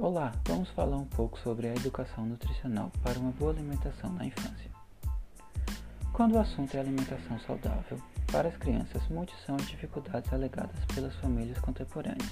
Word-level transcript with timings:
Olá, 0.00 0.32
vamos 0.46 0.70
falar 0.70 0.96
um 0.96 1.04
pouco 1.04 1.36
sobre 1.40 1.66
a 1.66 1.74
educação 1.74 2.24
nutricional 2.24 2.92
para 3.02 3.18
uma 3.18 3.32
boa 3.32 3.50
alimentação 3.50 4.12
na 4.12 4.24
infância. 4.24 4.70
Quando 6.12 6.36
o 6.36 6.38
assunto 6.38 6.76
é 6.76 6.78
alimentação 6.78 7.36
saudável, 7.40 8.00
para 8.30 8.46
as 8.46 8.56
crianças, 8.56 9.02
muitas 9.08 9.34
são 9.44 9.56
as 9.56 9.66
dificuldades 9.66 10.32
alegadas 10.32 10.84
pelas 10.94 11.16
famílias 11.16 11.58
contemporâneas. 11.58 12.30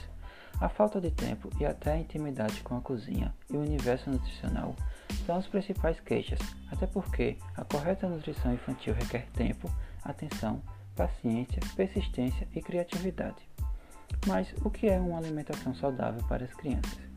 A 0.60 0.68
falta 0.68 1.00
de 1.00 1.10
tempo 1.10 1.50
e 1.58 1.66
até 1.66 1.94
a 1.94 1.98
intimidade 1.98 2.62
com 2.62 2.76
a 2.76 2.80
cozinha 2.80 3.34
e 3.50 3.56
o 3.56 3.62
universo 3.62 4.10
nutricional 4.10 4.76
são 5.26 5.34
as 5.34 5.48
principais 5.48 5.98
queixas, 5.98 6.38
até 6.70 6.86
porque 6.86 7.36
a 7.56 7.64
correta 7.64 8.08
nutrição 8.08 8.54
infantil 8.54 8.94
requer 8.94 9.26
tempo, 9.32 9.68
atenção, 10.04 10.62
paciência, 10.94 11.60
persistência 11.74 12.46
e 12.54 12.62
criatividade. 12.62 13.44
Mas 14.24 14.54
o 14.64 14.70
que 14.70 14.88
é 14.88 15.00
uma 15.00 15.18
alimentação 15.18 15.74
saudável 15.74 16.22
para 16.28 16.44
as 16.44 16.54
crianças? 16.54 17.15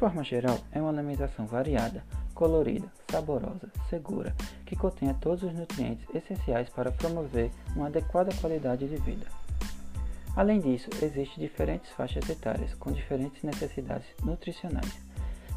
Forma 0.00 0.24
geral, 0.24 0.58
é 0.72 0.80
uma 0.80 0.88
alimentação 0.88 1.44
variada, 1.44 2.02
colorida, 2.32 2.90
saborosa, 3.10 3.70
segura, 3.90 4.34
que 4.64 4.74
contenha 4.74 5.12
todos 5.12 5.42
os 5.42 5.52
nutrientes 5.52 6.06
essenciais 6.14 6.70
para 6.70 6.90
promover 6.90 7.50
uma 7.76 7.88
adequada 7.88 8.34
qualidade 8.40 8.88
de 8.88 8.96
vida. 8.96 9.26
Além 10.34 10.58
disso, 10.58 10.88
existem 11.02 11.46
diferentes 11.46 11.90
faixas 11.90 12.26
etárias 12.30 12.72
com 12.76 12.90
diferentes 12.90 13.42
necessidades 13.42 14.06
nutricionais. 14.24 14.98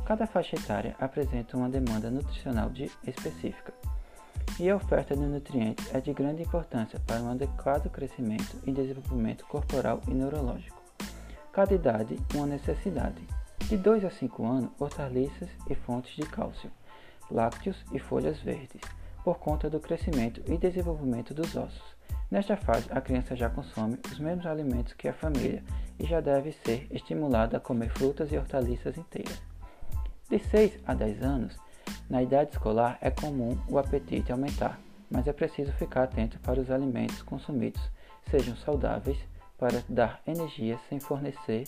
Cada 0.06 0.28
faixa 0.28 0.58
etária 0.58 0.94
apresenta 1.00 1.56
uma 1.56 1.70
demanda 1.70 2.12
nutricional 2.12 2.70
de 2.70 2.92
específica, 3.08 3.74
e 4.60 4.70
a 4.70 4.76
oferta 4.76 5.16
de 5.16 5.22
nutrientes 5.22 5.88
é 5.96 6.02
de 6.02 6.12
grande 6.12 6.44
importância 6.44 7.00
para 7.08 7.22
um 7.22 7.32
adequado 7.32 7.90
crescimento 7.90 8.58
e 8.68 8.74
desenvolvimento 8.74 9.46
corporal 9.46 10.02
e 10.06 10.14
neurológico. 10.14 10.84
Cada 11.54 11.74
idade, 11.74 12.20
uma 12.36 12.46
necessidade. 12.46 13.26
De 13.70 13.78
2 13.78 14.06
a 14.06 14.10
5 14.10 14.46
anos, 14.46 14.72
hortaliças 14.78 15.50
e 15.70 15.74
fontes 15.74 16.16
de 16.16 16.24
cálcio, 16.24 16.70
lácteos 17.32 17.84
e 17.92 18.00
folhas 18.00 18.40
verdes, 18.40 18.82
por 19.24 19.40
conta 19.40 19.70
do 19.70 19.80
crescimento 19.80 20.42
e 20.48 20.58
desenvolvimento 20.58 21.34
dos 21.34 21.56
ossos. 21.56 21.96
Nesta 22.30 22.58
fase, 22.58 22.88
a 22.92 23.00
criança 23.00 23.36
já 23.36 23.50
consome 23.50 23.98
os 24.12 24.20
mesmos 24.20 24.46
alimentos 24.46 24.94
que 24.94 25.08
a 25.08 25.14
família 25.14 25.64
e 25.98 26.06
já 26.06 26.20
deve 26.20 26.52
ser 26.52 26.88
estimulada 26.92 27.58
a 27.58 27.60
comer 27.60 27.90
frutas 27.90 28.32
e 28.32 28.38
hortaliças 28.38 28.98
inteiras. 28.98 29.42
De 30.30 30.40
6 30.40 30.80
a 30.86 30.94
10 30.94 31.22
anos, 31.24 31.58
na 32.10 32.22
idade 32.22 32.52
escolar 32.52 32.98
é 33.02 33.10
comum 33.10 33.58
o 33.70 33.78
apetite 33.78 34.32
aumentar, 34.32 34.80
mas 35.10 35.28
é 35.28 35.34
preciso 35.34 35.72
ficar 35.74 36.04
atento 36.04 36.40
para 36.40 36.60
os 36.60 36.70
alimentos 36.70 37.22
consumidos 37.22 37.82
sejam 38.30 38.56
saudáveis 38.58 39.18
para 39.58 39.84
dar 39.88 40.22
energia 40.26 40.78
sem 40.90 41.00
fornecer 41.00 41.66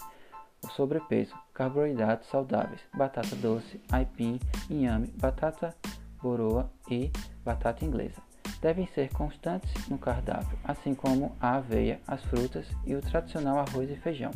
o 0.65 0.71
sobrepeso, 0.71 1.35
carboidratos 1.53 2.27
saudáveis, 2.29 2.81
batata 2.93 3.35
doce, 3.35 3.79
aipim, 3.91 4.39
inhame, 4.69 5.07
batata 5.15 5.75
boroa 6.21 6.69
e 6.89 7.11
batata 7.43 7.85
inglesa. 7.85 8.21
Devem 8.61 8.87
ser 8.87 9.09
constantes 9.13 9.71
no 9.87 9.97
cardápio, 9.97 10.57
assim 10.63 10.95
como 10.95 11.35
a 11.39 11.55
aveia, 11.55 11.99
as 12.07 12.23
frutas 12.23 12.65
e 12.85 12.95
o 12.95 13.01
tradicional 13.01 13.59
arroz 13.59 13.89
e 13.89 13.95
feijão. 13.95 14.31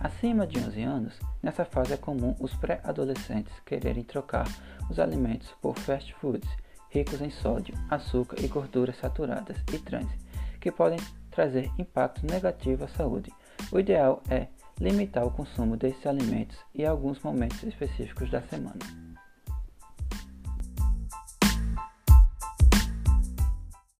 Acima 0.00 0.46
de 0.46 0.58
11 0.58 0.82
anos, 0.82 1.20
nessa 1.42 1.64
fase 1.64 1.94
é 1.94 1.96
comum 1.96 2.34
os 2.40 2.52
pré-adolescentes 2.54 3.52
quererem 3.64 4.02
trocar 4.02 4.46
os 4.90 4.98
alimentos 4.98 5.48
por 5.62 5.78
fast 5.78 6.12
foods 6.14 6.48
ricos 6.92 7.22
em 7.22 7.30
sódio, 7.30 7.74
açúcar 7.88 8.36
e 8.44 8.46
gorduras 8.46 8.96
saturadas 8.98 9.56
e 9.72 9.78
trans, 9.78 10.10
que 10.60 10.70
podem 10.70 10.98
trazer 11.30 11.70
impacto 11.78 12.26
negativo 12.26 12.84
à 12.84 12.88
saúde. 12.88 13.32
O 13.72 13.78
ideal 13.78 14.22
é 14.28 14.48
limitar 14.82 15.24
o 15.24 15.30
consumo 15.30 15.76
desses 15.76 16.04
alimentos 16.06 16.58
em 16.74 16.84
alguns 16.84 17.22
momentos 17.22 17.62
específicos 17.62 18.30
da 18.30 18.42
semana. 18.42 19.01